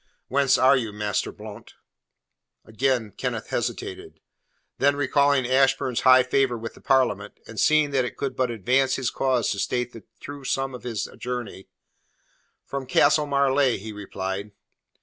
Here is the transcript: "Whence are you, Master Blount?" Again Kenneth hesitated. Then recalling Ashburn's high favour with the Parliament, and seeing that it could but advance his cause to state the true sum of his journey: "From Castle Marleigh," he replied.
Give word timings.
"Whence 0.29 0.57
are 0.57 0.75
you, 0.75 0.91
Master 0.91 1.31
Blount?" 1.31 1.75
Again 2.65 3.11
Kenneth 3.11 3.49
hesitated. 3.49 4.19
Then 4.79 4.95
recalling 4.95 5.45
Ashburn's 5.45 6.01
high 6.01 6.23
favour 6.23 6.57
with 6.57 6.73
the 6.73 6.81
Parliament, 6.81 7.39
and 7.45 7.59
seeing 7.59 7.91
that 7.91 8.03
it 8.03 8.17
could 8.17 8.35
but 8.35 8.49
advance 8.49 8.95
his 8.95 9.11
cause 9.11 9.51
to 9.51 9.59
state 9.59 9.93
the 9.93 10.01
true 10.19 10.43
sum 10.43 10.73
of 10.73 10.81
his 10.81 11.07
journey: 11.19 11.67
"From 12.65 12.87
Castle 12.87 13.27
Marleigh," 13.27 13.77
he 13.77 13.93
replied. 13.93 14.53